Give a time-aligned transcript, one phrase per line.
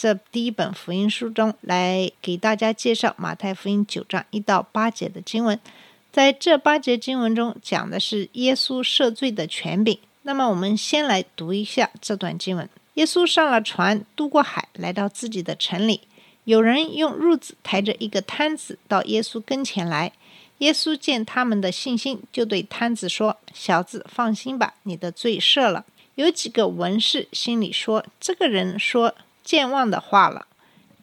[0.00, 5.58] 这第一本福音书中来给大家介绍马太福音九章一到八节的经文。
[6.12, 9.98] 在这八节经文中讲的是耶稣赦罪的权柄。
[10.22, 16.02] 那么我们先来读一下这段经文：耶稣上了船，渡过海，来到自己的城里。
[16.44, 20.12] 有人用褥子抬着一个摊子到耶稣跟前来。
[20.58, 25.84] 耶稣见他们的信心，就对摊子说：“小子，放心吧，你的罪赦了。”
[26.14, 29.14] 有几个文士心里说：“这个人说
[29.48, 30.46] 健忘的话了。”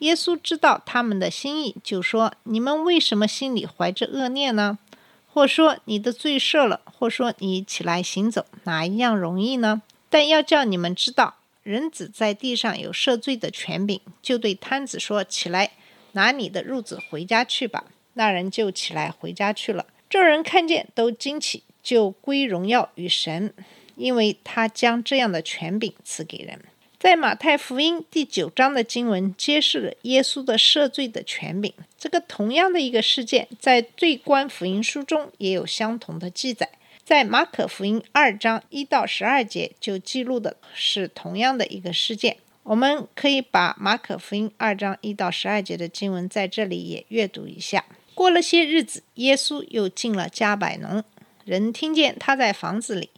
[0.02, 4.78] 耶稣知道他们的心意，就说：“你们为什么心里怀着恶念呢？
[5.26, 9.82] 或说你的罪赦了，或说你起来行走，哪一样容易呢？
[10.12, 15.72] 但要叫你们知道，人子在地上有赦罪的权柄。”就对摊子说：“起来，
[16.12, 19.88] 拿你的褥子回家去吧。”那人就起来回家去了。
[20.08, 23.54] 众人看见，都惊奇，就归荣耀于神。
[23.96, 26.60] 因为他将这样的权柄赐给人。
[27.06, 31.72] 在马太福音第九章的经文揭示了耶稣的赦罪的权柄。
[32.00, 36.67] 这个同样的一个事件，在对观福音书中也有相同的记载。
[37.03, 42.38] 在马可福音二章一到十二节就记录的是同样的一个事件。
[42.64, 47.86] 我们可以把马可福音二章一到十二节的经文在这里也阅读一下。
[48.16, 51.03] 过了些日子，耶稣又进了加百农，
[51.44, 53.11] 人听见他在房子里。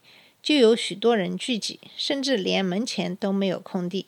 [0.47, 4.05] 就有许多人聚集，甚至连门前都没有空地。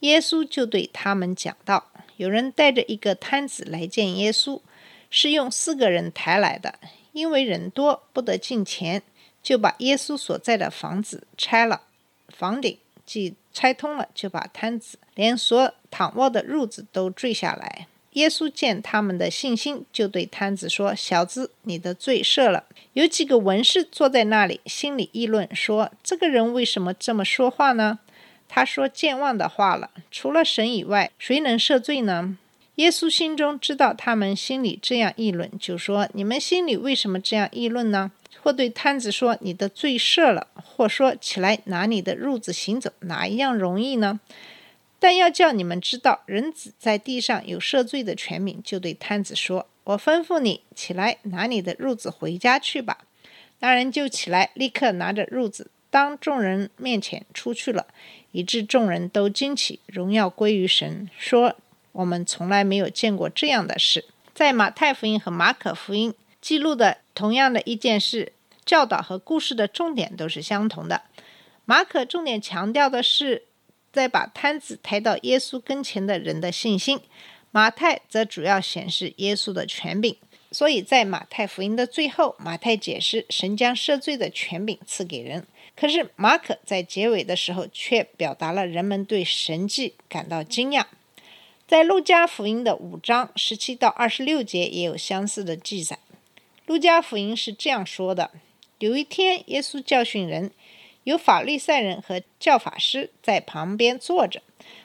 [0.00, 4.60] 耶稣就对他们讲道：“有人带着一个摊子来见耶稣，
[5.08, 6.78] 是用四个人抬来的，
[7.12, 9.02] 因为人多不得进前，
[9.42, 11.80] 就把耶稣所在的房子拆了，
[12.28, 17.86] 房顶既拆通了，就把摊子连所躺卧的褥子都坠下来。”
[18.18, 22.64] 耶稣见他们的信心，就对摊子说：“小子，你的罪赦了。”
[22.94, 28.00] 有几个文士坐在那里，心里议论说：“这个人为什么这么说话呢？
[28.48, 29.90] 他说健忘的话了。
[30.10, 32.36] 除了神以外，谁能赦罪呢？”
[32.76, 38.10] 耶稣心中知道他们心里这样议论，就说：“你们心里为什么这样议论呢？”
[38.42, 44.18] 或对摊子说：“你的罪赦了。”或说：“起来，拿你的褥子行走，哪一样容易呢？”
[45.00, 52.98] 但要叫你们知道，人子在地上有赦罪的权柄，就对摊子说：“我吩咐你起来，拿你的褥子回家去吧。”
[53.60, 57.86] 那人就起来，立刻拿着褥子，当众人面前出去了，
[58.32, 61.54] 以致众人都惊奇，荣耀归于神，说
[61.92, 64.04] ：“我们从来没有见过这样的事。”
[64.34, 68.32] 在马太福音和马可福音记录的同样的一件事，
[68.64, 71.02] 教导和故事的重点都是相同的。
[71.64, 73.44] 马可重点强调的是。
[73.92, 77.00] 再把摊子抬到耶稣跟前的人的信心，
[77.50, 80.16] 马太则主要显示耶稣的权柄。
[80.50, 85.46] 所以在马太福音的最后，马太解释神将赦罪的权柄赐给人。
[85.76, 90.86] 可是马可在结尾的时候却表达了人们对神迹感到惊讶。
[91.66, 95.98] 在路加福音的五章十七到二十六节也有相似的记载。
[96.64, 98.30] 路加福音是这样说的：
[98.78, 100.50] 有一天，耶稣教训人。
[101.08, 104.42] 有法利赛人和教法师在旁边坐着，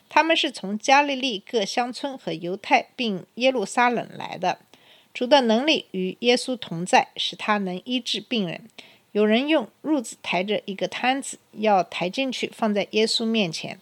[0.07, 4.59] 他们是从加利利各乡村和犹太并耶路撒冷来的。
[5.13, 8.69] 主的能力与耶稣同在，使他能医治病人。
[9.11, 13.77] 有人用褥子抬着一个摊子，要抬进去放在耶稣面前，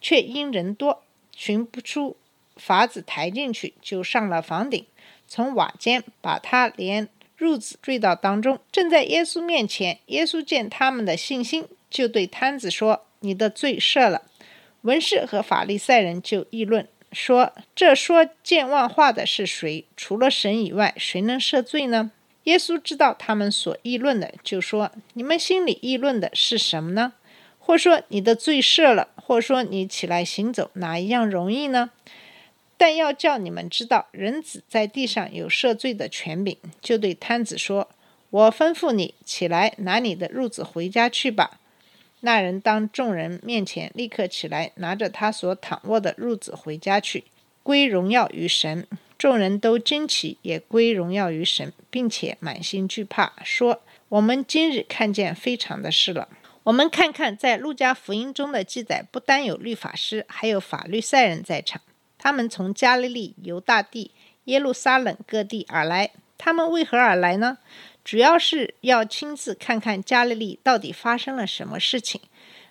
[0.00, 1.04] 却因人多，
[1.36, 2.16] 寻不出
[2.56, 4.84] 法子抬进去，就上了房顶，
[5.28, 10.00] 从瓦间把他连褥子坠到当中，正在耶稣面前。
[10.06, 11.68] 耶稣见他们的信心。
[11.94, 14.22] 就对摊子说：“你的罪赦了。”
[14.82, 19.84] 文士和法利赛人就议论说：“这说健忘话的是谁？
[19.96, 22.10] 除了神以外，谁能赦罪呢？”
[22.42, 27.12] 耶稣知道他们所议论的，就说：“你们心里议论的是什么呢？
[27.60, 31.92] 或说你的罪赦了，或说你起来行走，哪一样容易呢？
[32.76, 37.88] 但要叫你们知道，人子在地上有赦罪的权柄。”就对摊子说
[38.30, 41.60] ：“我吩咐你起来，拿你的褥子回家去吧。”
[42.24, 47.24] 那人当众人面前立刻起来，拿着他所躺卧的褥子回家去，
[47.62, 48.86] 归荣耀于神。
[49.18, 56.30] 众人都惊奇，也归荣耀于神，并且满心惧怕，说：“我们今日看见非常的事了。”
[56.64, 61.82] 我们看看在路加福音中的记载，不单有律法师，还有法律赛人在场。
[62.16, 64.12] 他们从加利利、犹大地、
[64.44, 66.12] 耶路撒冷各地而来。
[66.38, 67.58] 他们为何而来呢？
[68.04, 72.20] 主要是要亲自看看加利利到底发生了什么事情。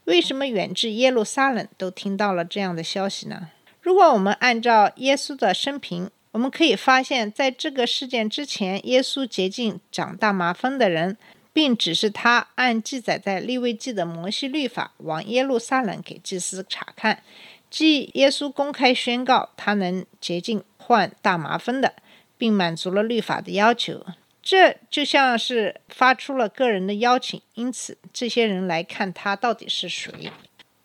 [0.06, 3.50] 为什么远至耶路撒冷都听到了这样的消息呢？
[3.82, 11.18] 如果我们按照耶稣的生平，我们可以发现，在这个事件之前，耶稣接近长大麻风的人，
[11.52, 17.24] 并指示他按记载在利未记的摩西律法往耶路撒冷给祭司查看。
[17.70, 21.94] 即耶稣公开宣告他能洁净患大麻风的，
[22.38, 24.06] 并满足了律法的要求，
[24.44, 27.42] 这就像是发出了个人的邀请。
[27.56, 30.32] 因此，这些人来看他到底是谁。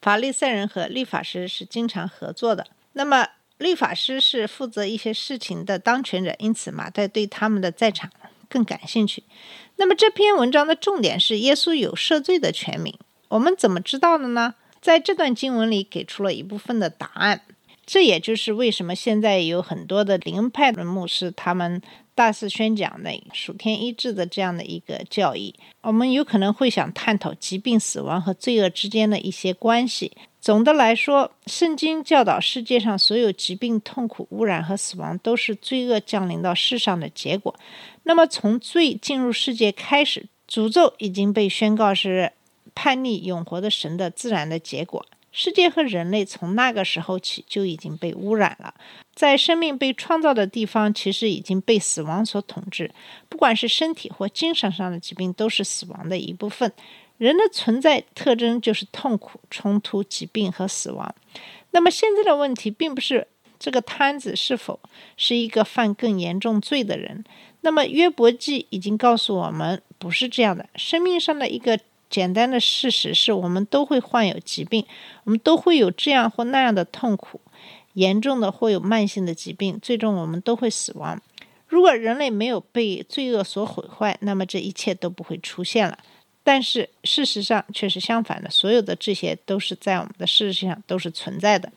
[0.01, 2.69] 法利赛人和律法师是经常合作的。
[2.93, 3.27] 那么，
[3.59, 8.09] 律法师是负责一些事情的当权者，因此马太对他们的在场
[8.49, 9.25] 更感兴趣。
[9.77, 12.97] 那么，这篇文章的重点是耶稣有赦罪的权柄。
[13.29, 14.55] 我们怎么知道的呢？
[14.81, 17.43] 在这段经文里给出了一部分的答案，
[17.85, 21.83] 这也就是为什么现在有很多的灵派的牧师，他们
[22.19, 25.55] 大肆宣讲的属天医治的这样的一个教义。
[25.83, 30.17] 我们有可能会想探讨疾病、死亡和罪恶之间的一些关系。
[30.41, 37.55] 总的来说，圣经教导世界上所有疾病、痛苦、污染和死亡都是罪恶降临到世上的结果。
[38.03, 42.33] 那么，从罪进入世界开始，诅咒已经被宣告是。
[42.75, 48.73] 叛逆永活的神的自然的结果，世界和人类从那个时候起就已经被污染了。
[49.19, 52.89] 在生命被创造的地方，其实已经被死亡所统治。
[53.29, 56.73] 不管是身体或精神上的疾病，都是死亡的一部分。
[57.17, 61.13] 人的存在特征就是痛苦、冲突、疾病和死亡。
[61.73, 63.27] 那么现在的问题并不是
[63.59, 64.79] 这个摊子是否
[65.17, 67.25] 是一个犯更严重罪的人。
[67.63, 70.69] 那么约伯记已经告诉我们，不是这样的。
[70.77, 71.81] 生命上的一个。
[72.11, 74.87] 简单的事实是我们都会患有疾病，
[75.25, 77.39] 我们都会有这样或那样的痛苦，
[77.99, 81.21] 严重的或有慢性的疾病，最终我们都会死亡。
[81.67, 85.99] 如果人类没有被罪恶所毁坏，那么这一切都不会出现了。
[86.45, 91.71] 但是事实上却是相反的，所有的这些都是在我们的事实上都是存在的。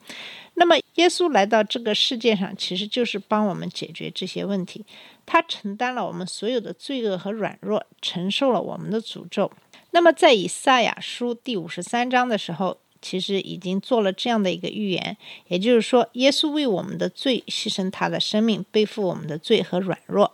[0.53, 4.85] 那么耶稣来到这个世界上，其实就是帮我们解决这些问题。
[5.25, 9.51] 他承担了我们所有的罪恶和软弱，承受了我们的诅咒。
[9.89, 15.17] 那么，在以赛亚书第五十三章的时候，其实已经做了这样的一个预言，
[15.47, 20.31] 也就是说，耶稣为我们的罪牺牲他的生命，背负我们的罪和软弱。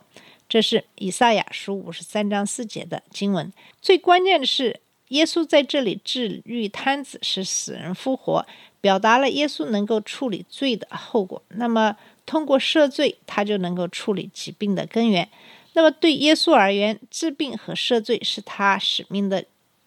[0.48, 3.52] 这是以赛亚书五十三章四节的经文。
[3.82, 8.46] 最关键的是，耶稣在这里治愈瘫子，使死人复活，
[8.80, 11.42] 表达了耶稣能够处理罪的后果。
[11.48, 15.28] 那么，通过赦罪，他就能够处理疾病的根源。
[15.74, 19.44] 那么对耶稣而言，治病和赦罪是他使命的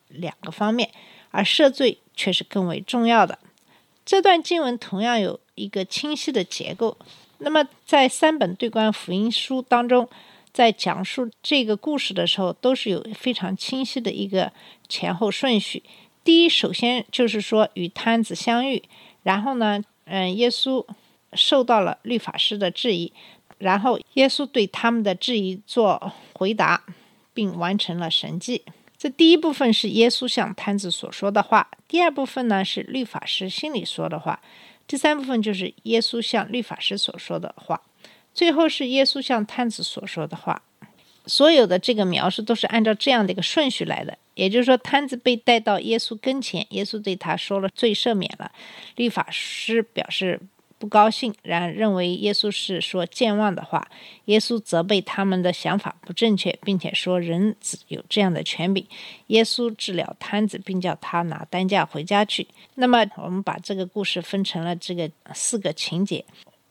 [0.10, 0.92] 两个方面，
[1.31, 3.40] 而赦罪却是更为重要的。
[4.06, 6.98] 这段经文同样有一个清晰的结构。
[7.40, 10.08] 那么在三本对观福音书当中，
[10.54, 14.52] 在讲述这个故事的时候，都是有非常清晰的一个
[14.88, 15.84] 前后顺序。
[16.24, 18.84] 第一，首先就是说与摊子相遇，
[19.24, 20.86] 然后呢，嗯，耶稣
[21.34, 23.12] 受到了律法师的质疑。
[23.58, 26.84] 然后，耶稣对他们的质疑做回答，
[27.31, 28.63] 并完成了神迹。
[29.01, 34.39] 这第一部分是耶稣向摊子所说的话，第二部分呢是律法师心里说的话，
[34.86, 37.81] 第三部分就是耶稣向律法师所说的话，
[38.31, 40.62] 最后是耶稣向摊子所说的话。
[41.25, 48.51] 所有的这个描述都是按照这样的一个顺序来的，也就是说，摊子被带到耶稣跟前，耶稣对他说了罪赦免了，
[48.98, 50.39] 律法师表示。
[50.82, 53.88] 不高兴，然认为耶稣是说健忘的话。
[54.26, 58.84] 耶稣责备他们的想法不正确，并且说人子有这样的权柄。
[59.28, 62.48] 耶稣治疗瘫子，并叫他拿担架回家去。
[62.74, 66.26] 那么，我们把这个故事分成了这个四个情节，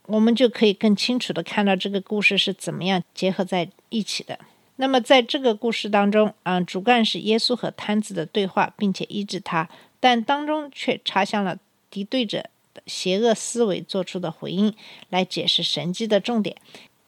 [0.06, 4.36] 我们就可以更清楚的看到这个故事是怎么样结合在一起的。
[4.74, 9.68] 那么，在这个故事当中，啊，主干是耶稣和瘫子的对话，并且医治他，
[10.00, 11.56] 但当中却插向了
[11.88, 12.50] 敌对者。
[12.86, 14.74] 邪恶思维做出的回应，
[15.08, 16.56] 来解释神迹的重点。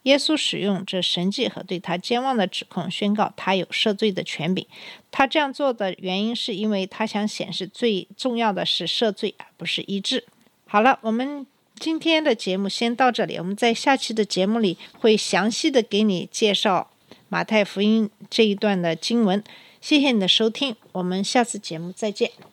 [0.03, 4.67] 耶稣使用这神迹和对他健忘的指控，宣告他有赦罪的权柄。
[5.11, 10.25] 他这样做的原因，是因为他想显示最重要的是赦罪，而不是医治。
[10.67, 11.47] 好了，我们
[11.79, 13.37] 今天的节目先到这里。
[13.37, 16.91] 我们在下期的节目里会详细的给你介绍
[17.29, 19.41] 马太福音这一段的经文。
[19.79, 22.52] 谢谢你的收听，我们下次节目再见。